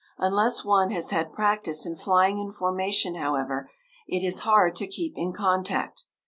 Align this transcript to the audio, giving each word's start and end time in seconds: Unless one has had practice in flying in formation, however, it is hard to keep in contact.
Unless 0.17 0.65
one 0.65 0.89
has 0.89 1.11
had 1.11 1.31
practice 1.31 1.85
in 1.85 1.95
flying 1.95 2.39
in 2.39 2.49
formation, 2.51 3.13
however, 3.13 3.69
it 4.07 4.25
is 4.25 4.39
hard 4.39 4.75
to 4.77 4.87
keep 4.87 5.13
in 5.15 5.31
contact. 5.31 6.05